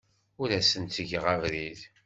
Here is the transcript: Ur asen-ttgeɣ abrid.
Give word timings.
Ur 0.41 0.49
asen-ttgeɣ 0.59 1.25
abrid. 1.33 1.79